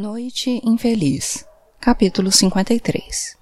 Noite 0.00 0.60
Infeliz, 0.62 1.44
capítulo 1.80 2.30
53 2.30 3.36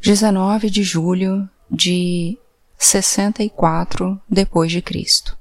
19 0.00 0.68
de 0.68 0.82
julho 0.82 1.48
de 1.70 2.36
64 2.76 4.20
depois 4.28 4.72
de 4.72 4.82
Cristo. 4.82 5.38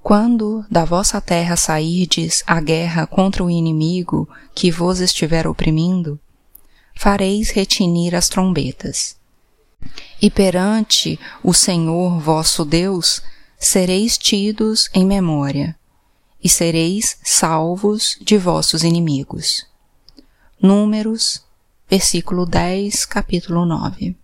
Quando 0.00 0.64
da 0.70 0.84
vossa 0.84 1.20
terra 1.20 1.56
sairdes 1.56 2.44
a 2.46 2.60
guerra 2.60 3.04
contra 3.04 3.42
o 3.42 3.50
inimigo 3.50 4.28
que 4.54 4.70
vos 4.70 5.00
estiver 5.00 5.44
oprimindo, 5.48 6.20
fareis 6.94 7.50
retinir 7.50 8.14
as 8.14 8.28
trombetas. 8.28 9.16
E 10.20 10.30
perante 10.30 11.18
o 11.42 11.52
Senhor 11.52 12.20
vosso 12.20 12.64
Deus 12.64 13.20
sereis 13.58 14.16
tidos 14.16 14.88
em 14.94 15.04
memória 15.04 15.76
e 16.42 16.48
sereis 16.48 17.18
salvos 17.22 18.18
de 18.20 18.36
vossos 18.36 18.82
inimigos. 18.82 19.66
Números, 20.60 21.42
versículo 21.88 22.44
10, 22.44 23.04
capítulo 23.06 23.64
9. 23.64 24.16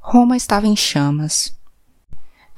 Roma 0.00 0.36
estava 0.36 0.66
em 0.66 0.76
chamas. 0.76 1.54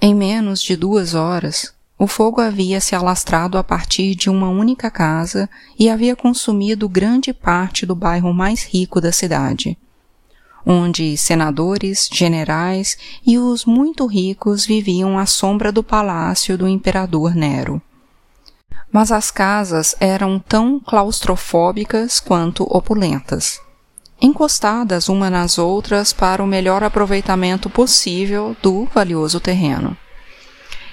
Em 0.01 0.15
menos 0.15 0.63
de 0.63 0.77
duas 0.77 1.15
horas, 1.15 1.75
o 1.99 2.07
fogo 2.07 2.41
havia 2.41 2.81
se 2.81 2.95
alastrado 2.95 3.57
a 3.59 3.65
partir 3.65 4.15
de 4.15 4.29
uma 4.29 4.49
única 4.49 4.91
casa 4.91 5.49
e 5.79 5.89
havia 5.89 6.17
consumido 6.17 6.89
grande 6.89 7.33
parte 7.33 7.87
do 7.87 7.95
bairro 7.95 8.33
mais 8.33 8.65
rico 8.65 9.01
da 9.01 9.13
cidade 9.13 9.79
onde 10.67 11.17
senadores, 11.17 12.09
generais 12.11 12.97
e 13.27 13.39
os 13.39 13.65
muito 13.65 14.07
ricos 14.07 14.65
viviam 14.65 15.19
à 15.19 15.27
sombra 15.27 15.71
do 15.71 15.83
palácio 15.83 16.57
do 16.57 16.67
imperador 16.67 17.35
Nero. 17.35 17.81
Mas 18.93 19.11
as 19.11 19.31
casas 19.31 19.95
eram 20.01 20.39
tão 20.39 20.79
claustrofóbicas 20.81 22.21
quanto 22.21 22.65
opulentas, 22.65 23.61
encostadas 24.21 25.09
uma 25.09 25.29
nas 25.29 25.59
outras 25.59 26.13
para 26.13 26.43
o 26.43 26.47
melhor 26.47 26.83
aproveitamento 26.83 27.69
possível 27.69 28.57
do 28.63 28.87
valioso 28.95 29.41
terreno. 29.41 29.97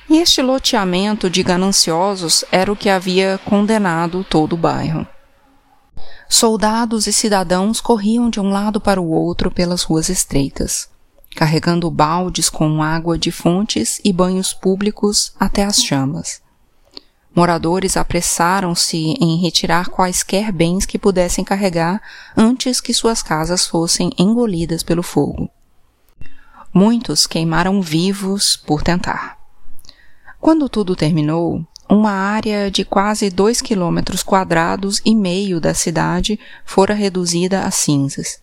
E 0.10 0.18
este 0.18 0.42
loteamento 0.42 1.30
de 1.30 1.42
gananciosos 1.42 2.44
era 2.52 2.72
o 2.72 2.76
que 2.76 2.90
havia 2.90 3.40
condenado 3.46 4.26
todo 4.26 4.54
o 4.54 4.58
bairro. 4.58 5.08
Soldados 6.34 7.08
e 7.08 7.14
cidadãos 7.14 7.82
corriam 7.82 8.30
de 8.30 8.40
um 8.40 8.52
lado 8.52 8.80
para 8.80 9.02
o 9.02 9.10
outro 9.10 9.52
pelas 9.52 9.84
ruas 9.84 10.08
estreitas, 10.08 10.90
carregando 11.36 11.92
baldes 11.92 12.50
com 12.50 12.82
água 12.82 13.18
de 13.18 13.30
fontes 13.34 14.00
e 14.02 14.14
banhos 14.14 14.54
públicos 14.54 15.34
até 15.38 15.66
as 15.66 15.84
chamas. 15.84 16.42
Moradores 17.36 17.98
apressaram-se 17.98 19.14
em 19.20 19.42
retirar 19.42 19.90
quaisquer 19.90 20.54
bens 20.54 20.86
que 20.86 20.98
pudessem 20.98 21.44
carregar 21.44 22.02
antes 22.36 22.80
que 22.80 22.94
suas 22.94 23.22
casas 23.22 23.68
fossem 23.68 24.10
engolidas 24.18 24.84
pelo 24.84 25.04
fogo. 25.04 25.50
Muitos 26.74 27.28
queimaram 27.28 27.82
vivos 27.82 28.56
por 28.56 28.82
tentar. 28.82 29.38
Quando 30.40 30.70
tudo 30.70 30.96
terminou, 30.96 31.68
uma 31.94 32.12
área 32.12 32.72
de 32.72 32.86
quase 32.86 33.30
dois 33.30 33.60
quilômetros 33.60 34.24
quadrados 34.24 35.02
e 35.04 35.14
meio 35.14 35.60
da 35.60 35.74
cidade 35.74 36.40
fora 36.64 36.94
reduzida 36.94 37.64
a 37.64 37.70
cinzas, 37.70 38.42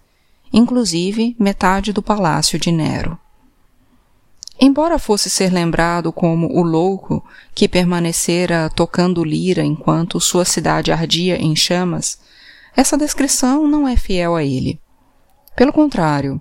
inclusive 0.52 1.34
metade 1.38 1.90
do 1.90 2.02
palácio 2.02 2.58
de 2.58 2.70
Nero. 2.70 3.18
Embora 4.60 4.98
fosse 4.98 5.30
ser 5.30 5.50
lembrado 5.50 6.12
como 6.12 6.46
o 6.48 6.62
louco 6.62 7.24
que 7.54 7.66
permanecera 7.66 8.68
tocando 8.68 9.24
lira 9.24 9.64
enquanto 9.64 10.20
sua 10.20 10.44
cidade 10.44 10.92
ardia 10.92 11.40
em 11.40 11.56
chamas, 11.56 12.18
essa 12.76 12.98
descrição 12.98 13.66
não 13.66 13.88
é 13.88 13.96
fiel 13.96 14.36
a 14.36 14.44
ele. 14.44 14.78
Pelo 15.56 15.72
contrário, 15.72 16.38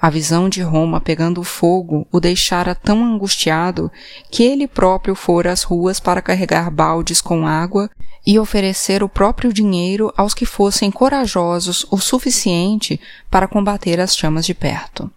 a 0.00 0.10
visão 0.10 0.48
de 0.48 0.60
Roma 0.60 1.00
pegando 1.00 1.42
fogo 1.42 2.06
o 2.12 2.20
deixara 2.20 2.74
tão 2.74 3.04
angustiado 3.04 3.90
que 4.30 4.42
ele 4.42 4.68
próprio 4.68 5.14
fora 5.14 5.50
às 5.50 5.62
ruas 5.62 5.98
para 5.98 6.20
carregar 6.20 6.70
baldes 6.70 7.20
com 7.20 7.46
água 7.46 7.90
e 8.26 8.38
oferecer 8.38 9.02
o 9.02 9.08
próprio 9.08 9.52
dinheiro 9.52 10.12
aos 10.16 10.34
que 10.34 10.44
fossem 10.44 10.90
corajosos 10.90 11.86
o 11.90 11.98
suficiente 11.98 13.00
para 13.30 13.48
combater 13.48 13.98
as 13.98 14.16
chamas 14.16 14.44
de 14.44 14.52
perto. 14.52 15.10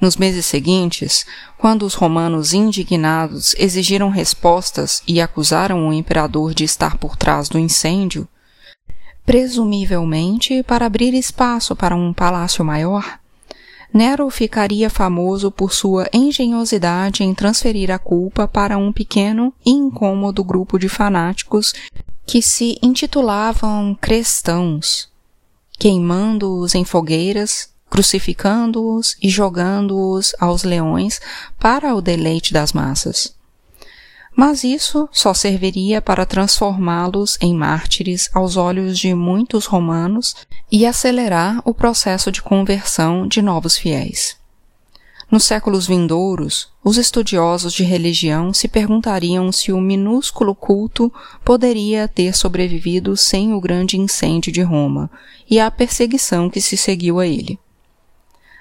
Nos 0.00 0.16
meses 0.16 0.46
seguintes, 0.46 1.26
quando 1.56 1.84
os 1.84 1.94
romanos 1.94 2.52
indignados 2.52 3.54
exigiram 3.58 4.10
respostas 4.10 5.02
e 5.06 5.20
acusaram 5.20 5.88
o 5.88 5.92
imperador 5.92 6.54
de 6.54 6.64
estar 6.64 6.96
por 6.96 7.16
trás 7.16 7.48
do 7.48 7.58
incêndio, 7.58 8.26
presumivelmente 9.26 10.62
para 10.62 10.86
abrir 10.86 11.14
espaço 11.14 11.76
para 11.76 11.96
um 11.96 12.12
palácio 12.12 12.64
maior, 12.64 13.17
Nero 13.92 14.28
ficaria 14.28 14.90
famoso 14.90 15.50
por 15.50 15.72
sua 15.72 16.08
engenhosidade 16.12 17.24
em 17.24 17.34
transferir 17.34 17.90
a 17.90 17.98
culpa 17.98 18.46
para 18.46 18.76
um 18.76 18.92
pequeno 18.92 19.52
e 19.64 19.70
incômodo 19.70 20.44
grupo 20.44 20.78
de 20.78 20.88
fanáticos 20.88 21.72
que 22.26 22.42
se 22.42 22.78
intitulavam 22.82 23.96
cristãos, 23.98 25.08
queimando-os 25.78 26.74
em 26.74 26.84
fogueiras, 26.84 27.70
crucificando-os 27.88 29.16
e 29.22 29.30
jogando-os 29.30 30.34
aos 30.38 30.62
leões 30.62 31.20
para 31.58 31.94
o 31.94 32.02
deleite 32.02 32.52
das 32.52 32.74
massas 32.74 33.37
mas 34.38 34.62
isso 34.62 35.08
só 35.10 35.34
serviria 35.34 36.00
para 36.00 36.24
transformá-los 36.24 37.36
em 37.40 37.52
mártires 37.52 38.30
aos 38.32 38.56
olhos 38.56 38.96
de 38.96 39.12
muitos 39.12 39.66
romanos 39.66 40.36
e 40.70 40.86
acelerar 40.86 41.60
o 41.64 41.74
processo 41.74 42.30
de 42.30 42.40
conversão 42.40 43.26
de 43.26 43.42
novos 43.42 43.76
fiéis. 43.76 44.36
Nos 45.28 45.42
séculos 45.42 45.88
vindouros, 45.88 46.70
os 46.84 46.96
estudiosos 46.96 47.72
de 47.72 47.82
religião 47.82 48.54
se 48.54 48.68
perguntariam 48.68 49.50
se 49.50 49.72
o 49.72 49.80
minúsculo 49.80 50.54
culto 50.54 51.12
poderia 51.44 52.06
ter 52.06 52.32
sobrevivido 52.32 53.16
sem 53.16 53.52
o 53.52 53.60
grande 53.60 53.98
incêndio 53.98 54.52
de 54.52 54.62
Roma 54.62 55.10
e 55.50 55.58
a 55.58 55.68
perseguição 55.68 56.48
que 56.48 56.60
se 56.60 56.76
seguiu 56.76 57.18
a 57.18 57.26
ele. 57.26 57.58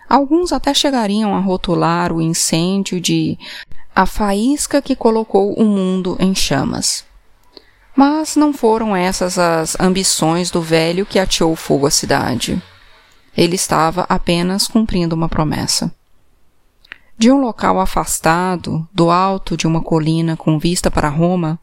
Alguns 0.10 0.54
até 0.54 0.74
chegariam 0.74 1.36
a 1.36 1.40
rotular 1.40 2.14
o 2.14 2.22
incêndio 2.22 3.00
de 3.00 3.38
a 3.98 4.06
faísca 4.06 4.80
que 4.80 4.96
colocou 4.96 5.54
o 5.54 5.66
mundo 5.66 6.16
em 6.20 6.36
chamas. 6.36 7.04
Mas 7.96 8.36
não 8.36 8.54
foram 8.54 8.96
essas 8.96 9.40
as 9.40 9.76
ambições 9.80 10.52
do 10.52 10.62
velho 10.62 11.04
que 11.04 11.18
ateou 11.18 11.56
fogo 11.56 11.88
à 11.88 11.90
cidade. 11.90 12.62
Ele 13.36 13.56
estava 13.56 14.06
apenas 14.08 14.68
cumprindo 14.68 15.16
uma 15.16 15.28
promessa. 15.28 15.92
De 17.18 17.32
um 17.32 17.42
local 17.42 17.80
afastado, 17.80 18.88
do 18.94 19.10
alto 19.10 19.58
de 19.58 19.66
uma 19.66 19.82
colina 19.82 20.38
com 20.38 20.60
vista 20.60 20.92
para 20.92 21.10
Roma, 21.10 21.60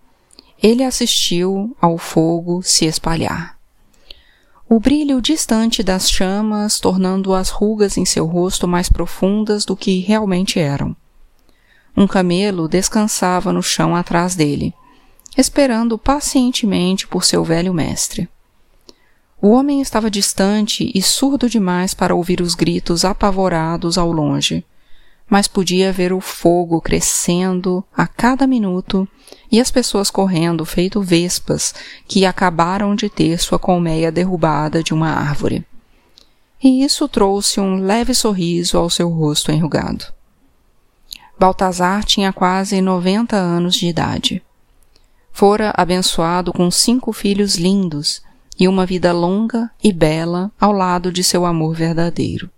ele 0.61 0.83
assistiu 0.83 1.77
ao 1.81 1.97
fogo 1.97 2.65
se 2.65 2.85
espalhar. 2.85 3.57
O 4.69 4.81
brilho 4.81 5.23
distante 5.23 5.85
das 5.85 6.11
chamas 6.11 6.81
tornando 6.81 7.33
as 7.33 7.51
rugas 7.51 7.97
em 7.97 8.05
seu 8.05 8.27
rosto 8.27 8.67
mais 8.67 8.89
profundas 8.89 9.65
do 9.65 9.77
que 9.77 10.01
realmente 10.01 10.59
eram. 10.59 10.97
Um 11.97 12.07
camelo 12.07 12.69
descansava 12.69 13.53
no 13.53 13.63
chão 13.63 13.95
atrás 13.95 14.35
dele, 14.35 14.75
esperando 15.37 15.97
pacientemente 15.97 17.07
por 17.07 17.25
seu 17.25 17.45
velho 17.45 17.73
mestre. 17.73 18.29
O 19.41 19.51
homem 19.51 19.81
estava 19.81 20.11
distante 20.11 20.91
e 20.95 21.03
surdo 21.03 21.49
demais 21.49 21.93
para 21.93 22.15
ouvir 22.15 22.41
os 22.41 22.55
gritos 22.55 23.05
apavorados 23.05 23.99
ao 23.99 24.11
longe, 24.11 24.65
mas 25.29 25.47
podia 25.47 25.93
ver 25.93 26.13
o 26.13 26.21
fogo 26.21 26.81
crescendo 26.81 27.85
a 27.95 28.07
cada 28.07 28.47
minuto 28.47 29.07
e 29.51 29.61
as 29.61 29.71
pessoas 29.71 30.11
correndo 30.11 30.65
feito 30.65 31.01
vespas 31.03 31.75
que 32.09 32.25
acabaram 32.25 32.95
de 32.95 33.09
ter 33.09 33.39
sua 33.39 33.59
colmeia 33.59 34.11
derrubada 34.11 34.83
de 34.83 34.95
uma 34.95 35.11
árvore. 35.11 35.65
E 36.63 36.83
isso 36.83 37.07
trouxe 37.09 37.61
um 37.61 37.77
leve 37.77 38.15
sorriso 38.15 38.79
ao 38.79 38.89
seu 38.89 39.09
rosto 39.11 39.53
enrugado. 39.53 40.14
Baltazar 41.39 42.05
tinha 42.05 42.33
quase 42.33 42.81
noventa 42.81 43.37
anos 43.37 43.75
de 43.75 43.89
idade. 43.89 44.43
Fora 45.33 45.73
abençoado 45.77 46.53
com 46.53 46.71
cinco 46.71 47.13
filhos 47.13 47.57
lindos 47.57 48.23
e 48.59 48.69
uma 48.69 48.87
vida 48.87 49.13
longa 49.13 49.69
e 49.83 49.93
bela 49.93 50.53
ao 50.61 50.71
lado 50.71 51.11
de 51.11 51.25
seu 51.25 51.45
amor 51.45 51.75
verdadeiro. 51.75 52.49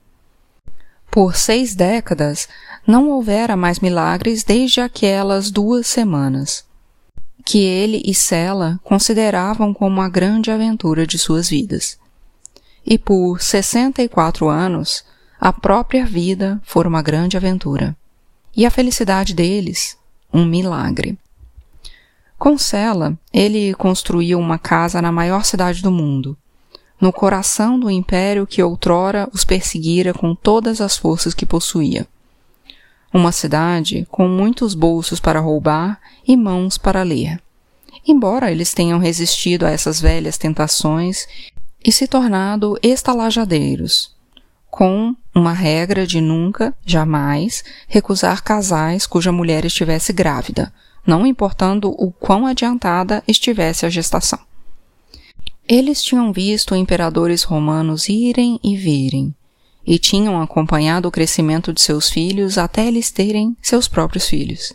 Por 1.11 1.35
seis 1.35 1.75
décadas 1.75 2.47
não 2.87 3.09
houvera 3.09 3.57
mais 3.57 3.81
milagres 3.81 4.45
desde 4.45 4.83
aquelas 4.83 5.51
duas 5.51 5.87
semanas, 5.87 6.67
que 7.47 7.65
ele 7.65 8.03
e 8.05 8.15
Sela 8.15 8.79
consideravam 8.85 9.73
como 9.73 10.03
a 10.03 10.09
grande 10.11 10.51
aventura 10.51 11.07
de 11.07 11.19
suas 11.19 11.49
vidas. 11.49 11.99
E 12.85 12.99
por 12.99 13.41
sessenta 13.41 14.03
e 14.03 14.09
quatro 14.09 14.51
anos, 14.51 15.03
a 15.41 15.51
própria 15.51 16.05
vida 16.05 16.61
fora 16.63 16.89
uma 16.89 17.01
grande 17.01 17.39
aventura 17.39 17.97
e 18.57 18.65
a 18.65 18.71
felicidade 18.71 19.35
deles 19.35 19.99
um 20.33 20.45
milagre. 20.45 21.19
Com 22.39 22.59
Sela, 22.59 23.19
ele 23.33 23.75
construiu 23.75 24.39
uma 24.39 24.59
casa 24.59 25.01
na 25.01 25.11
maior 25.11 25.45
cidade 25.45 25.83
do 25.83 25.91
mundo, 25.91 26.37
no 27.01 27.13
coração 27.13 27.79
do 27.79 27.91
império 27.91 28.47
que 28.47 28.63
outrora 28.63 29.29
os 29.33 29.45
perseguira 29.45 30.13
com 30.13 30.35
todas 30.35 30.81
as 30.81 30.97
forças 30.97 31.35
que 31.35 31.47
possuía. 31.47 32.07
Uma 33.13 33.33
cidade 33.33 34.07
com 34.11 34.29
muitos 34.29 34.75
bolsos 34.75 35.21
para 35.21 35.41
roubar 35.41 36.01
e 36.27 36.37
mãos 36.37 36.77
para 36.77 37.03
ler. 37.03 37.41
Embora 38.07 38.53
eles 38.53 38.75
tenham 38.75 38.99
resistido 38.99 39.65
a 39.65 39.71
essas 39.71 40.01
velhas 40.01 40.37
tentações 40.37 41.27
e 41.83 41.91
se 41.91 42.07
tornado 42.07 42.79
estalajadeiros, 42.83 44.15
com 44.71 45.15
uma 45.37 45.53
regra 45.53 46.07
de 46.07 46.19
nunca, 46.19 46.75
jamais, 46.83 47.63
recusar 47.87 48.43
casais 48.43 49.07
cuja 49.07 49.31
mulher 49.31 49.67
estivesse 49.67 50.11
grávida, 50.11 50.73
não 51.07 51.27
importando 51.27 51.91
o 51.91 52.11
quão 52.11 52.47
adiantada 52.47 53.23
estivesse 53.29 53.85
a 53.85 53.91
gestação. 53.91 54.39
Eles 55.69 56.03
tinham 56.03 56.33
visto 56.33 56.75
imperadores 56.75 57.43
romanos 57.43 58.09
irem 58.09 58.59
e 58.65 58.77
virem, 58.79 59.35
e 59.87 59.99
tinham 59.99 60.41
acompanhado 60.41 61.07
o 61.07 61.13
crescimento 61.13 61.71
de 61.71 61.83
seus 61.83 62.09
filhos 62.09 62.57
até 62.57 62.87
eles 62.87 63.11
terem 63.11 63.55
seus 63.61 63.87
próprios 63.87 64.27
filhos. 64.27 64.73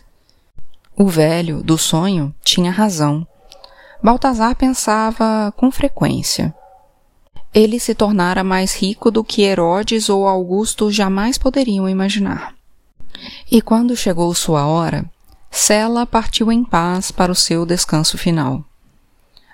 O 0.96 1.08
velho, 1.08 1.60
do 1.60 1.76
sonho, 1.76 2.32
tinha 2.44 2.70
razão. 2.70 3.26
Baltazar 4.00 4.54
pensava 4.54 5.52
com 5.56 5.72
frequência. 5.72 6.54
Ele 7.54 7.78
se 7.78 7.94
tornara 7.94 8.42
mais 8.42 8.74
rico 8.74 9.10
do 9.10 9.22
que 9.22 9.42
Herodes 9.42 10.08
ou 10.08 10.26
Augusto 10.26 10.90
jamais 10.90 11.36
poderiam 11.36 11.88
imaginar. 11.88 12.54
E 13.50 13.60
quando 13.60 13.96
chegou 13.96 14.34
sua 14.34 14.66
hora, 14.66 15.04
Sela 15.50 16.06
partiu 16.06 16.50
em 16.50 16.64
paz 16.64 17.10
para 17.10 17.30
o 17.30 17.34
seu 17.34 17.66
descanso 17.66 18.16
final. 18.16 18.64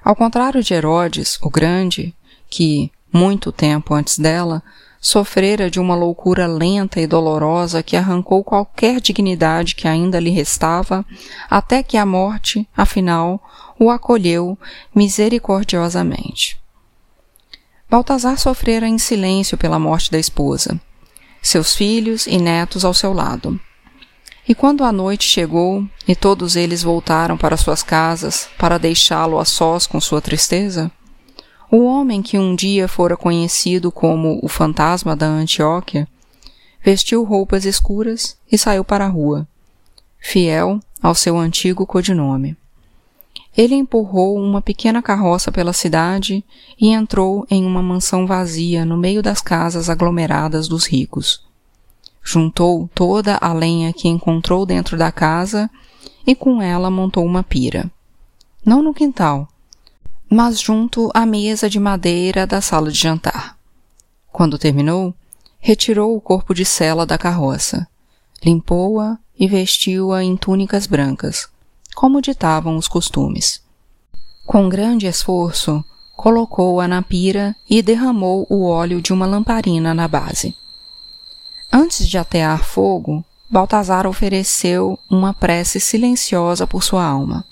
Ao 0.04 0.14
contrário 0.14 0.62
de 0.62 0.72
Herodes, 0.72 1.38
o 1.42 1.50
Grande, 1.50 2.14
que, 2.48 2.90
muito 3.12 3.50
tempo 3.50 3.94
antes 3.94 4.16
dela, 4.16 4.62
sofrera 5.00 5.68
de 5.68 5.80
uma 5.80 5.96
loucura 5.96 6.46
lenta 6.46 7.00
e 7.00 7.06
dolorosa 7.06 7.82
que 7.82 7.96
arrancou 7.96 8.44
qualquer 8.44 9.00
dignidade 9.00 9.74
que 9.74 9.88
ainda 9.88 10.20
lhe 10.20 10.30
restava, 10.30 11.04
até 11.50 11.82
que 11.82 11.96
a 11.96 12.06
morte, 12.06 12.66
afinal, 12.76 13.42
o 13.76 13.90
acolheu 13.90 14.56
misericordiosamente. 14.94 16.58
Baltazar 17.90 18.38
sofrera 18.38 18.86
em 18.86 18.98
silêncio 18.98 19.56
pela 19.56 19.78
morte 19.78 20.10
da 20.10 20.18
esposa, 20.18 20.78
seus 21.40 21.74
filhos 21.74 22.26
e 22.26 22.36
netos 22.36 22.84
ao 22.84 22.92
seu 22.92 23.14
lado. 23.14 23.58
E 24.46 24.54
quando 24.54 24.84
a 24.84 24.92
noite 24.92 25.24
chegou 25.24 25.82
e 26.06 26.14
todos 26.14 26.54
eles 26.54 26.82
voltaram 26.82 27.38
para 27.38 27.56
suas 27.56 27.82
casas 27.82 28.46
para 28.58 28.76
deixá-lo 28.76 29.38
a 29.38 29.44
sós 29.46 29.86
com 29.86 29.98
sua 30.02 30.20
tristeza, 30.20 30.92
o 31.70 31.84
homem 31.84 32.20
que 32.20 32.38
um 32.38 32.54
dia 32.54 32.86
fora 32.88 33.16
conhecido 33.16 33.90
como 33.90 34.38
o 34.42 34.48
fantasma 34.48 35.16
da 35.16 35.26
Antioquia 35.26 36.06
vestiu 36.84 37.24
roupas 37.24 37.64
escuras 37.64 38.36
e 38.52 38.58
saiu 38.58 38.84
para 38.84 39.06
a 39.06 39.08
rua, 39.08 39.48
fiel 40.18 40.78
ao 41.02 41.14
seu 41.14 41.38
antigo 41.38 41.86
codinome. 41.86 42.54
Ele 43.56 43.74
empurrou 43.74 44.38
uma 44.38 44.62
pequena 44.62 45.02
carroça 45.02 45.50
pela 45.50 45.72
cidade 45.72 46.44
e 46.80 46.88
entrou 46.88 47.46
em 47.50 47.64
uma 47.64 47.82
mansão 47.82 48.26
vazia 48.26 48.84
no 48.84 48.96
meio 48.96 49.22
das 49.22 49.40
casas 49.40 49.90
aglomeradas 49.90 50.68
dos 50.68 50.86
ricos 50.86 51.48
juntou 52.28 52.90
toda 52.94 53.38
a 53.40 53.54
lenha 53.54 53.90
que 53.90 54.06
encontrou 54.06 54.66
dentro 54.66 54.98
da 54.98 55.10
casa 55.10 55.70
e 56.26 56.34
com 56.34 56.60
ela 56.60 56.90
montou 56.90 57.24
uma 57.24 57.42
pira. 57.42 57.90
Não 58.62 58.82
no 58.82 58.92
quintal, 58.92 59.48
mas 60.28 60.60
junto 60.60 61.10
à 61.14 61.24
mesa 61.24 61.70
de 61.70 61.80
madeira 61.80 62.46
da 62.46 62.60
sala 62.60 62.90
de 62.92 62.98
jantar. 62.98 63.56
Quando 64.30 64.58
terminou, 64.58 65.14
retirou 65.58 66.14
o 66.14 66.20
corpo 66.20 66.52
de 66.52 66.66
Sela 66.66 67.06
da 67.06 67.16
carroça, 67.16 67.88
limpou-a 68.44 69.18
e 69.38 69.48
vestiu-a 69.48 70.22
em 70.22 70.36
túnicas 70.36 70.86
brancas, 70.86 71.48
como 71.98 72.22
ditavam 72.22 72.76
os 72.76 72.86
costumes. 72.86 73.60
Com 74.46 74.68
grande 74.68 75.08
esforço, 75.08 75.84
colocou-a 76.16 76.86
na 76.86 77.02
pira 77.02 77.56
e 77.68 77.82
derramou 77.82 78.46
o 78.48 78.68
óleo 78.68 79.02
de 79.02 79.12
uma 79.12 79.26
lamparina 79.26 79.92
na 79.92 80.06
base. 80.06 80.54
Antes 81.72 82.08
de 82.08 82.16
atear 82.16 82.62
fogo, 82.62 83.24
Baltazar 83.50 84.06
ofereceu 84.06 84.96
uma 85.10 85.34
prece 85.34 85.80
silenciosa 85.80 86.68
por 86.68 86.84
sua 86.84 87.04
alma. 87.04 87.44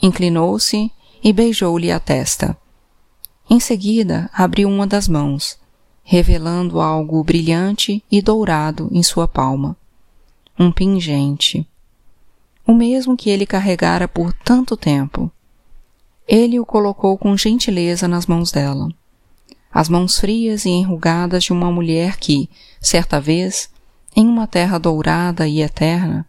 Inclinou-se 0.00 0.90
e 1.22 1.30
beijou-lhe 1.30 1.92
a 1.92 2.00
testa. 2.00 2.56
Em 3.50 3.60
seguida, 3.60 4.30
abriu 4.32 4.66
uma 4.66 4.86
das 4.86 5.06
mãos, 5.06 5.58
revelando 6.02 6.80
algo 6.80 7.22
brilhante 7.22 8.02
e 8.10 8.22
dourado 8.22 8.88
em 8.92 9.02
sua 9.02 9.28
palma. 9.28 9.76
Um 10.58 10.72
pingente. 10.72 11.68
O 12.66 12.72
mesmo 12.72 13.16
que 13.16 13.30
ele 13.30 13.46
carregara 13.46 14.08
por 14.08 14.32
tanto 14.32 14.76
tempo. 14.76 15.30
Ele 16.26 16.58
o 16.58 16.64
colocou 16.64 17.18
com 17.18 17.36
gentileza 17.36 18.08
nas 18.08 18.26
mãos 18.26 18.50
dela 18.50 18.88
as 19.74 19.88
mãos 19.88 20.20
frias 20.20 20.64
e 20.64 20.70
enrugadas 20.70 21.42
de 21.42 21.52
uma 21.52 21.70
mulher 21.70 22.16
que, 22.16 22.48
certa 22.80 23.20
vez, 23.20 23.68
em 24.14 24.24
uma 24.24 24.46
terra 24.46 24.78
dourada 24.78 25.48
e 25.48 25.60
eterna, 25.60 26.24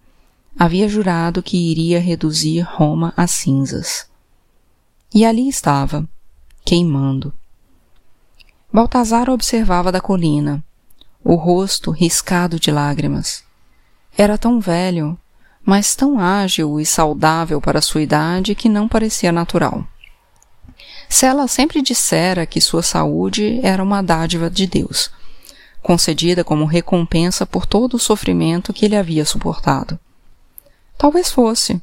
havia 0.57 0.89
jurado 0.89 1.43
que 1.43 1.55
iria 1.55 1.99
reduzir 1.99 2.61
Roma 2.61 3.13
a 3.15 3.27
cinzas. 3.27 4.09
E 5.13 5.23
ali 5.23 5.47
estava, 5.47 6.09
queimando. 6.65 7.31
Baltazar 8.73 9.29
observava 9.29 9.91
da 9.91 10.01
colina, 10.01 10.63
o 11.23 11.35
rosto 11.35 11.91
riscado 11.91 12.59
de 12.59 12.71
lágrimas. 12.71 13.43
Era 14.17 14.39
tão 14.39 14.59
velho, 14.59 15.15
mas 15.65 15.95
tão 15.95 16.19
ágil 16.19 16.79
e 16.79 16.85
saudável 16.85 17.59
para 17.59 17.81
sua 17.81 18.01
idade 18.01 18.53
que 18.53 18.69
não 18.69 18.87
parecia 18.87 19.31
natural. 19.31 19.83
Sela 21.09 21.47
sempre 21.47 21.81
dissera 21.81 22.45
que 22.45 22.61
sua 22.61 22.83
saúde 22.83 23.59
era 23.63 23.81
uma 23.81 24.01
dádiva 24.01 24.49
de 24.49 24.67
Deus, 24.67 25.09
concedida 25.81 26.43
como 26.43 26.65
recompensa 26.65 27.45
por 27.45 27.65
todo 27.65 27.95
o 27.95 27.99
sofrimento 27.99 28.73
que 28.73 28.85
ele 28.85 28.95
havia 28.95 29.25
suportado. 29.25 29.99
Talvez 30.97 31.31
fosse, 31.31 31.81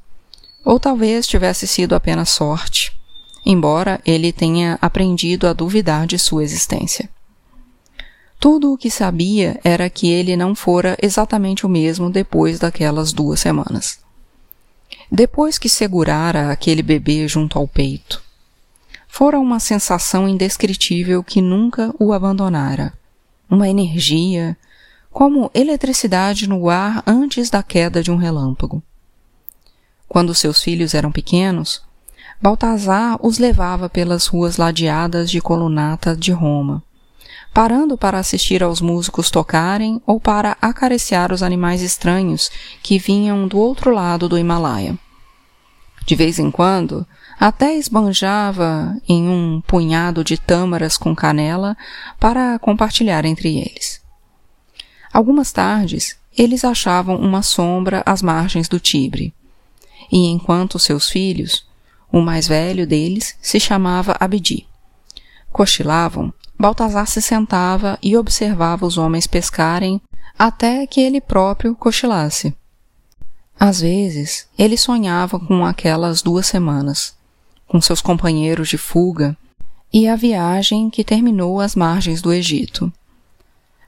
ou 0.65 0.79
talvez 0.79 1.27
tivesse 1.27 1.67
sido 1.67 1.95
apenas 1.95 2.31
sorte, 2.31 2.93
embora 3.45 4.01
ele 4.07 4.33
tenha 4.33 4.79
aprendido 4.81 5.49
a 5.49 5.53
duvidar 5.53 6.07
de 6.07 6.19
sua 6.19 6.45
existência. 6.45 7.09
Tudo 8.43 8.73
o 8.73 8.77
que 8.77 8.91
sabia 8.91 9.61
era 9.63 9.89
que 9.89 10.11
ele 10.11 10.37
não 10.37 10.53
fora 10.53 10.99
exatamente 11.01 11.65
o 11.65 11.69
mesmo 11.69 12.11
depois 12.11 12.59
daquelas 12.59 13.13
duas 13.13 13.39
semanas. 13.39 14.01
Depois 15.09 15.59
que 15.59 15.69
segurara 15.69 16.51
aquele 16.51 16.83
bebê 16.83 17.29
junto 17.29 17.57
ao 17.57 17.69
peito, 17.69 18.21
fora 19.07 19.39
uma 19.39 19.61
sensação 19.61 20.29
indescritível 20.29 21.23
que 21.23 21.41
nunca 21.41 21.95
o 22.01 22.13
abandonara. 22.13 22.93
Uma 23.49 23.69
energia, 23.69 24.57
como 25.13 25.49
eletricidade 25.55 26.49
no 26.49 26.69
ar 26.69 27.01
antes 27.07 27.49
da 27.49 27.63
queda 27.63 28.03
de 28.03 28.11
um 28.11 28.17
relâmpago. 28.17 28.83
Quando 30.09 30.35
seus 30.35 30.61
filhos 30.61 30.95
eram 30.95 31.13
pequenos, 31.13 31.81
Baltazar 32.41 33.25
os 33.25 33.39
levava 33.39 33.89
pelas 33.89 34.27
ruas 34.27 34.57
ladeadas 34.57 35.31
de 35.31 35.41
colunata 35.41 36.17
de 36.17 36.33
Roma, 36.33 36.83
parando 37.53 37.99
para 37.99 38.19
assistir 38.19 38.63
aos 38.63 38.81
músicos 38.81 39.31
tocarem 39.31 40.01
ou 40.07 40.19
para 40.19 40.57
acariciar 40.61 41.33
os 41.33 41.43
animais 41.43 41.83
estranhos 41.83 42.51
que 42.83 42.99
vinham 42.99 43.47
do 43.47 43.59
outro 43.59 43.93
lado 43.93 44.29
do 44.29 44.39
Himalaia. 44.39 44.99
De 46.07 46.15
vez 46.17 46.39
em 46.39 46.51
quando, 46.51 47.07
até 47.39 47.75
esbanjava 47.75 48.97
em 49.09 49.29
um 49.29 49.61
punhado 49.67 50.25
de 50.25 50.37
tâmaras 50.37 50.97
com 50.97 51.15
canela 51.15 51.77
para 52.19 52.59
compartilhar 52.59 53.25
entre 53.25 53.59
eles. 53.59 54.01
Algumas 55.13 55.53
tardes, 55.53 56.17
eles 56.37 56.65
achavam 56.65 57.17
uma 57.17 57.43
sombra 57.43 58.03
às 58.07 58.23
margens 58.23 58.69
do 58.69 58.81
Tibre, 58.81 59.35
e 60.11 60.27
enquanto 60.29 60.79
seus 60.79 61.11
filhos, 61.11 61.67
o 62.11 62.21
mais 62.21 62.49
velho 62.49 62.87
deles 62.87 63.37
se 63.41 63.61
chamava 63.61 64.17
Abdi, 64.19 64.67
cochilavam, 65.53 66.33
Baltazar 66.63 67.09
se 67.09 67.21
sentava 67.21 67.99
e 68.01 68.17
observava 68.17 68.87
os 68.87 68.97
homens 68.97 69.27
pescarem 69.27 70.01
até 70.39 70.87
que 70.87 71.01
ele 71.01 71.21
próprio 71.21 71.75
cochilasse. 71.75 72.55
Às 73.59 73.81
vezes, 73.81 74.47
ele 74.57 74.77
sonhava 74.77 75.41
com 75.41 75.67
aquelas 75.67 76.23
duas 76.23 76.47
semanas, 76.47 77.17
com 77.67 77.81
seus 77.81 78.01
companheiros 78.01 78.69
de 78.69 78.79
fuga 78.79 79.37
e 79.93 80.07
a 80.07 80.15
viagem 80.15 80.89
que 80.89 81.03
terminou 81.03 81.61
às 81.61 81.75
margens 81.75 82.23
do 82.23 82.33
Egito. 82.33 82.93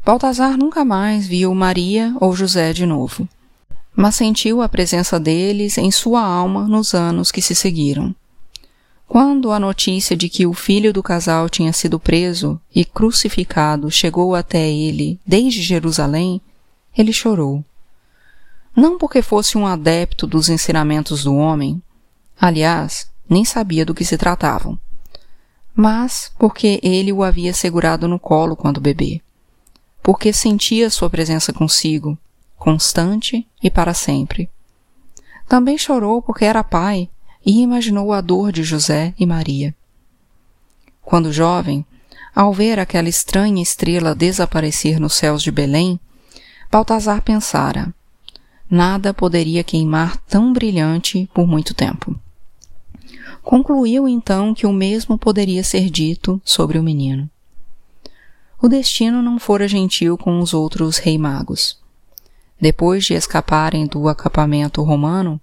Baltazar 0.04 0.58
nunca 0.58 0.84
mais 0.84 1.28
viu 1.28 1.54
Maria 1.54 2.12
ou 2.20 2.34
José 2.34 2.72
de 2.72 2.84
novo. 2.84 3.28
mas 3.94 4.16
sentiu 4.16 4.60
a 4.60 4.68
presença 4.68 5.20
deles 5.20 5.78
em 5.78 5.92
sua 5.92 6.22
alma 6.22 6.66
nos 6.66 6.92
anos 6.92 7.30
que 7.30 7.40
se 7.40 7.54
seguiram. 7.54 8.12
Quando 9.14 9.52
a 9.52 9.60
notícia 9.60 10.16
de 10.16 10.28
que 10.28 10.44
o 10.44 10.52
filho 10.52 10.92
do 10.92 11.00
casal 11.00 11.48
tinha 11.48 11.72
sido 11.72 12.00
preso 12.00 12.60
e 12.74 12.84
crucificado 12.84 13.88
chegou 13.88 14.34
até 14.34 14.68
ele 14.68 15.20
desde 15.24 15.62
Jerusalém, 15.62 16.40
ele 16.98 17.12
chorou. 17.12 17.64
Não 18.74 18.98
porque 18.98 19.22
fosse 19.22 19.56
um 19.56 19.68
adepto 19.68 20.26
dos 20.26 20.48
ensinamentos 20.48 21.22
do 21.22 21.32
homem, 21.32 21.80
aliás, 22.40 23.08
nem 23.30 23.44
sabia 23.44 23.86
do 23.86 23.94
que 23.94 24.04
se 24.04 24.18
tratavam, 24.18 24.76
mas 25.76 26.32
porque 26.36 26.80
ele 26.82 27.12
o 27.12 27.22
havia 27.22 27.54
segurado 27.54 28.08
no 28.08 28.18
colo 28.18 28.56
quando 28.56 28.80
bebê, 28.80 29.22
porque 30.02 30.32
sentia 30.32 30.90
sua 30.90 31.08
presença 31.08 31.52
consigo, 31.52 32.18
constante 32.56 33.46
e 33.62 33.70
para 33.70 33.94
sempre. 33.94 34.50
Também 35.48 35.78
chorou 35.78 36.20
porque 36.20 36.44
era 36.44 36.64
pai 36.64 37.08
e 37.44 37.60
imaginou 37.60 38.12
a 38.12 38.20
dor 38.20 38.50
de 38.52 38.62
José 38.62 39.14
e 39.18 39.26
Maria. 39.26 39.74
Quando 41.02 41.32
jovem, 41.32 41.84
ao 42.34 42.52
ver 42.52 42.78
aquela 42.78 43.08
estranha 43.08 43.62
estrela 43.62 44.14
desaparecer 44.14 44.98
nos 44.98 45.14
céus 45.14 45.42
de 45.42 45.50
Belém, 45.50 46.00
Baltazar 46.70 47.22
pensara: 47.22 47.94
nada 48.68 49.14
poderia 49.14 49.62
queimar 49.62 50.16
tão 50.26 50.52
brilhante 50.52 51.28
por 51.32 51.46
muito 51.46 51.74
tempo. 51.74 52.18
Concluiu 53.42 54.08
então 54.08 54.54
que 54.54 54.66
o 54.66 54.72
mesmo 54.72 55.18
poderia 55.18 55.62
ser 55.62 55.90
dito 55.90 56.40
sobre 56.44 56.78
o 56.78 56.82
menino. 56.82 57.28
O 58.60 58.68
destino 58.68 59.20
não 59.20 59.38
fora 59.38 59.68
gentil 59.68 60.16
com 60.16 60.40
os 60.40 60.54
outros 60.54 60.96
rei 60.96 61.18
magos. 61.18 61.78
Depois 62.58 63.04
de 63.04 63.12
escaparem 63.12 63.86
do 63.86 64.08
acampamento 64.08 64.82
romano, 64.82 65.38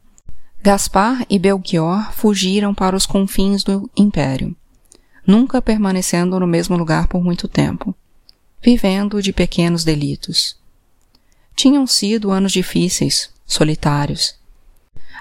Gaspar 0.64 1.26
e 1.28 1.40
Belchior 1.40 2.14
fugiram 2.14 2.72
para 2.72 2.96
os 2.96 3.08
confins 3.08 3.64
do 3.64 3.90
império, 3.98 4.56
nunca 5.26 5.60
permanecendo 5.60 6.40
no 6.40 6.46
mesmo 6.46 6.78
lugar 6.78 7.08
por 7.08 7.24
muito 7.24 7.48
tempo, 7.48 7.96
vivendo 8.62 9.24
de 9.24 9.34
pequenos 9.34 9.84
delitos. 9.84 10.56
Tinham 11.56 11.88
sido 11.88 12.30
anos 12.30 12.52
difíceis, 12.52 13.32
solitários. 13.44 14.36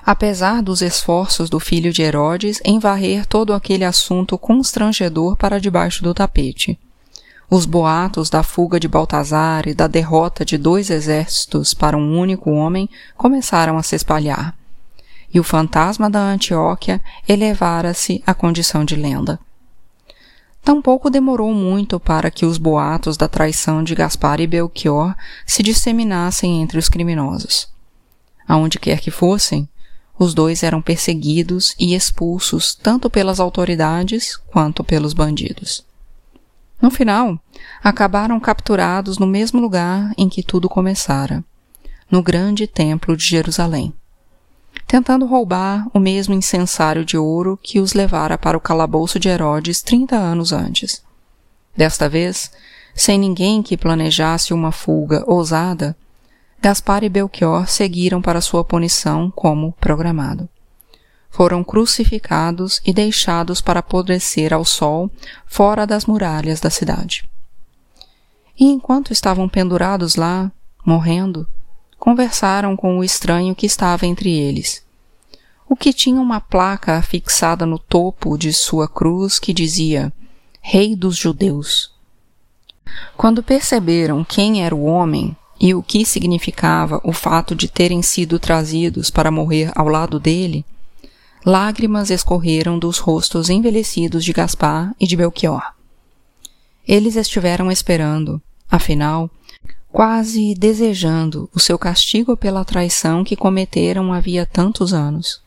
Apesar 0.05 0.63
dos 0.63 0.83
esforços 0.83 1.49
do 1.49 1.59
filho 1.59 1.91
de 1.91 2.03
Herodes 2.03 2.61
em 2.63 2.79
varrer 2.79 3.25
todo 3.25 3.55
aquele 3.55 3.87
assunto 3.87 4.37
constrangedor 4.37 5.39
para 5.39 5.59
debaixo 5.59 6.03
do 6.03 6.13
tapete. 6.13 6.79
Os 7.49 7.65
boatos 7.65 8.29
da 8.29 8.43
fuga 8.43 8.79
de 8.79 8.87
Baltazar 8.87 9.67
e 9.67 9.73
da 9.73 9.87
derrota 9.87 10.45
de 10.45 10.59
dois 10.59 10.91
exércitos 10.91 11.73
para 11.73 11.97
um 11.97 12.19
único 12.19 12.51
homem 12.51 12.91
começaram 13.17 13.79
a 13.79 13.83
se 13.83 13.97
espalhar 13.97 14.60
e 15.33 15.39
o 15.39 15.45
fantasma 15.45 16.11
da 16.11 16.21
Antioquia 16.21 17.01
elevara-se 17.29 18.23
à 18.27 18.35
condição 18.35 18.85
de 18.85 18.97
lenda. 18.97 19.39
Tampouco 20.63 21.09
demorou 21.09 21.55
muito 21.55 21.99
para 21.99 22.31
que 22.31 22.45
os 22.45 22.59
boatos 22.59 23.17
da 23.17 23.29
traição 23.29 23.83
de 23.83 23.95
Gaspar 23.95 24.41
e 24.41 24.47
Belchior 24.47 25.15
se 25.47 25.63
disseminassem 25.63 26.61
entre 26.61 26.79
os 26.79 26.89
criminosos. 26.89 27.69
Aonde 28.47 28.79
quer 28.79 29.01
que 29.01 29.11
fossem, 29.11 29.69
os 30.19 30.35
dois 30.35 30.63
eram 30.63 30.83
perseguidos 30.83 31.75
e 31.79 31.95
expulsos 31.95 32.75
tanto 32.75 33.09
pelas 33.09 33.41
autoridades 33.41 34.37
quanto 34.37 34.85
pelos 34.85 35.15
bandidos. 35.15 35.87
No 36.83 36.91
final, 36.91 37.39
acabaram 37.83 38.39
capturados 38.39 39.17
no 39.17 39.27
mesmo 39.27 39.61
lugar 39.61 40.13
em 40.19 40.29
que 40.29 40.43
tudo 40.43 40.69
começara, 40.69 41.43
no 42.11 42.23
grande 42.23 42.67
templo 42.67 43.17
de 43.17 43.25
Jerusalém 43.25 43.95
tentando 44.91 45.25
roubar 45.25 45.87
o 45.95 46.01
mesmo 46.01 46.35
incensário 46.35 47.05
de 47.05 47.17
ouro 47.17 47.57
que 47.63 47.79
os 47.79 47.93
levara 47.93 48.37
para 48.37 48.59
o 48.59 48.61
calabouço 48.61 49.21
de 49.21 49.29
Herodes 49.29 49.83
trinta 49.83 50.17
anos 50.17 50.53
antes. 50.53 51.01
Desta 51.77 52.09
vez, 52.09 52.51
sem 52.93 53.17
ninguém 53.17 53.63
que 53.63 53.77
planejasse 53.77 54.53
uma 54.53 54.73
fuga 54.73 55.23
ousada, 55.29 55.97
Gaspar 56.61 57.05
e 57.05 57.09
Belchior 57.09 57.69
seguiram 57.69 58.21
para 58.21 58.41
sua 58.41 58.65
punição 58.65 59.31
como 59.31 59.71
programado. 59.81 60.49
Foram 61.31 61.63
crucificados 61.63 62.83
e 62.85 62.93
deixados 62.93 63.61
para 63.61 63.79
apodrecer 63.79 64.53
ao 64.53 64.65
sol 64.65 65.09
fora 65.47 65.87
das 65.87 66.05
muralhas 66.05 66.59
da 66.59 66.69
cidade. 66.69 67.31
E 68.59 68.65
enquanto 68.65 69.13
estavam 69.13 69.49
pendurados 69.49 70.17
lá, 70.17 70.51
morrendo, 70.85 71.47
conversaram 72.01 72.75
com 72.75 72.99
o 72.99 73.05
estranho 73.05 73.55
que 73.55 73.67
estava 73.67 74.07
entre 74.07 74.33
eles, 74.33 74.83
o 75.69 75.77
que 75.77 75.93
tinha 75.93 76.19
uma 76.19 76.41
placa 76.41 77.01
fixada 77.03 77.67
no 77.67 77.79
topo 77.79 78.39
de 78.39 78.55
sua 78.55 78.89
cruz 78.89 79.39
que 79.39 79.53
dizia 79.53 80.11
Rei 80.63 80.97
dos 80.97 81.15
Judeus. 81.15 81.93
Quando 83.17 83.43
perceberam 83.43 84.25
quem 84.25 84.65
era 84.65 84.75
o 84.75 84.85
homem 84.85 85.37
e 85.61 85.75
o 85.75 85.83
que 85.83 86.07
significava 86.07 87.01
o 87.05 87.13
fato 87.13 87.55
de 87.55 87.69
terem 87.69 88.01
sido 88.01 88.39
trazidos 88.39 89.11
para 89.11 89.31
morrer 89.31 89.71
ao 89.77 89.87
lado 89.87 90.19
dele, 90.19 90.65
lágrimas 91.45 92.09
escorreram 92.09 92.79
dos 92.79 92.99
rostos 92.99 93.51
envelhecidos 93.51 94.25
de 94.25 94.33
Gaspar 94.33 94.95
e 94.99 95.07
de 95.07 95.17
Belchior. 95.17 95.75
Eles 96.89 97.15
estiveram 97.15 97.71
esperando, 97.71 98.41
afinal, 98.71 99.31
quase 99.93 100.55
desejando 100.55 101.49
o 101.55 101.61
seu 101.61 101.79
castigo 101.79 102.37
pela 102.37 102.65
traição 102.65 103.25
que 103.25 103.37
cometeram 103.37 104.13
havia 104.13 104.47
tantos 104.47 104.95
anos. 104.95 105.43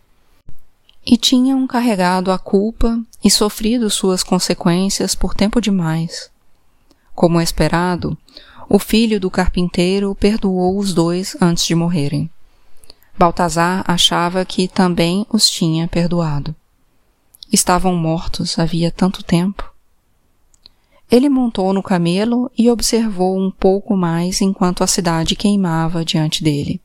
E 1.05 1.17
tinham 1.17 1.65
carregado 1.67 2.31
a 2.31 2.37
culpa 2.37 2.99
e 3.23 3.29
sofrido 3.29 3.89
suas 3.89 4.23
consequências 4.23 5.15
por 5.15 5.33
tempo 5.33 5.59
demais. 5.59 6.29
Como 7.15 7.39
esperado, 7.41 8.17
o 8.69 8.79
filho 8.79 9.19
do 9.19 9.29
carpinteiro 9.29 10.15
perdoou 10.15 10.77
os 10.77 10.93
dois 10.93 11.35
antes 11.41 11.65
de 11.65 11.75
morrerem. 11.75 12.29
Baltazar 13.17 13.83
achava 13.87 14.43
que 14.43 14.67
também 14.67 15.25
os 15.29 15.49
tinha 15.49 15.87
perdoado. 15.87 16.55
Estavam 17.51 17.95
mortos 17.95 18.57
havia 18.57 18.89
tanto 18.89 19.23
tempo. 19.23 19.72
Ele 21.13 21.29
montou 21.29 21.71
no 21.73 21.83
camelo 21.83 22.49
e 22.57 22.71
observou 22.71 23.37
um 23.37 23.51
pouco 23.51 23.95
mais 23.95 24.41
enquanto 24.41 24.83
a 24.83 24.87
cidade 24.87 25.35
queimava 25.35 26.03
diante 26.03 26.43
dele. 26.43 26.81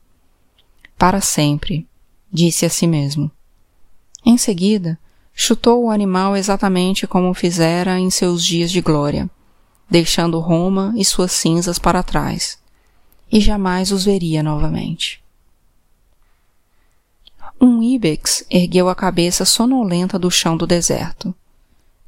Para 0.98 1.22
sempre, 1.22 1.88
disse 2.30 2.66
a 2.66 2.68
si 2.68 2.86
mesmo. 2.86 3.30
Em 4.22 4.36
seguida, 4.36 4.98
chutou 5.32 5.84
o 5.84 5.90
animal 5.90 6.36
exatamente 6.36 7.06
como 7.06 7.32
fizera 7.32 7.98
em 7.98 8.10
seus 8.10 8.44
dias 8.44 8.70
de 8.70 8.82
glória, 8.82 9.30
deixando 9.88 10.38
Roma 10.40 10.92
e 10.94 11.06
suas 11.06 11.32
cinzas 11.32 11.78
para 11.78 12.02
trás, 12.02 12.58
e 13.32 13.40
jamais 13.40 13.90
os 13.90 14.04
veria 14.04 14.42
novamente. 14.42 15.22
Um 17.58 17.82
íbex 17.82 18.44
ergueu 18.50 18.90
a 18.90 18.94
cabeça 18.94 19.46
sonolenta 19.46 20.18
do 20.18 20.30
chão 20.30 20.54
do 20.54 20.66
deserto 20.66 21.34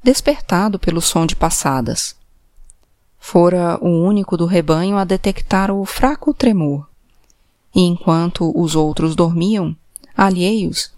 despertado 0.02 0.78
pelo 0.78 1.00
som 1.00 1.26
de 1.26 1.37
passadas. 1.37 2.16
Fora 3.19 3.78
o 3.83 3.88
único 3.88 4.37
do 4.37 4.47
rebanho 4.47 4.97
a 4.97 5.04
detectar 5.04 5.71
o 5.71 5.85
fraco 5.85 6.33
tremor. 6.33 6.88
E 7.75 7.83
enquanto 7.83 8.50
os 8.59 8.75
outros 8.75 9.14
dormiam, 9.14 9.76
alheios, 10.16 10.90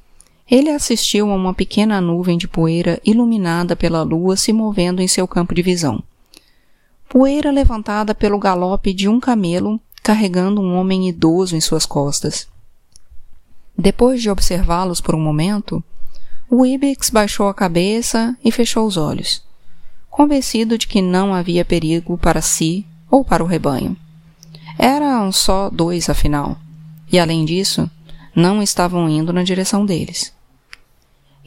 ele 0.49 0.71
assistiu 0.71 1.31
a 1.31 1.35
uma 1.35 1.53
pequena 1.53 2.01
nuvem 2.01 2.39
de 2.39 2.47
poeira 2.47 3.01
iluminada 3.05 3.75
pela 3.75 4.03
lua 4.03 4.37
se 4.37 4.53
movendo 4.53 5.03
em 5.03 5.09
seu 5.09 5.27
campo 5.27 5.55
de 5.55 5.63
visão. 5.63 6.03
Poeira 7.09 7.51
levantada 7.51 8.15
pelo 8.15 8.39
galope 8.39 8.93
de 8.93 9.09
um 9.09 9.21
camelo 9.21 9.81
carregando 10.03 10.61
um 10.61 10.77
homem 10.77 11.09
idoso 11.09 11.57
em 11.57 11.61
suas 11.61 11.87
costas. 11.87 12.49
Depois 13.77 14.21
de 14.21 14.31
observá-los 14.31 15.01
por 15.01 15.15
um 15.15 15.21
momento, 15.21 15.83
o 16.55 16.67
Ibex 16.67 17.09
baixou 17.09 17.49
a 17.49 17.55
cabeça 17.55 18.37
e 18.45 18.53
fechou 18.53 18.87
os 18.87 18.99
olhos, 18.99 19.43
convencido 20.11 20.77
de 20.77 20.87
que 20.87 21.01
não 21.01 21.33
havia 21.33 21.65
perigo 21.65 22.19
para 22.19 22.43
si 22.43 22.85
ou 23.11 23.25
para 23.25 23.43
o 23.43 23.47
rebanho. 23.47 23.97
Eram 24.79 25.33
só 25.33 25.71
dois, 25.71 26.11
afinal, 26.11 26.59
e 27.11 27.19
além 27.19 27.47
disso, 27.47 27.91
não 28.37 28.63
estavam 28.63 29.09
indo 29.09 29.33
na 29.33 29.43
direção 29.43 29.87
deles. 29.87 30.31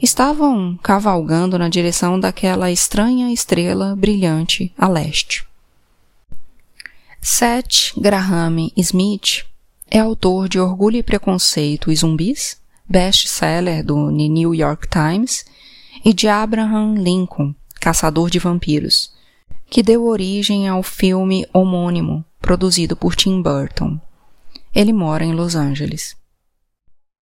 Estavam 0.02 0.76
cavalgando 0.82 1.56
na 1.56 1.68
direção 1.68 2.18
daquela 2.18 2.72
estranha 2.72 3.32
estrela 3.32 3.94
brilhante 3.94 4.74
a 4.76 4.88
leste. 4.88 5.46
Seth 7.20 7.92
Graham 7.96 8.72
Smith 8.76 9.44
é 9.88 10.00
autor 10.00 10.48
de 10.48 10.58
Orgulho 10.58 10.96
e 10.96 11.02
Preconceito 11.04 11.92
e 11.92 11.96
Zumbis, 11.96 12.60
best-seller 12.88 13.84
do 13.84 14.10
New 14.10 14.54
York 14.54 14.88
Times, 14.88 15.44
e 16.04 16.12
de 16.12 16.28
Abraham 16.28 16.94
Lincoln, 16.94 17.54
Caçador 17.80 18.30
de 18.30 18.38
Vampiros, 18.38 19.12
que 19.68 19.82
deu 19.82 20.06
origem 20.06 20.68
ao 20.68 20.82
filme 20.82 21.46
homônimo, 21.52 22.24
produzido 22.40 22.96
por 22.96 23.16
Tim 23.16 23.42
Burton. 23.42 24.00
Ele 24.74 24.92
mora 24.92 25.24
em 25.24 25.32
Los 25.32 25.56
Angeles. 25.56 26.16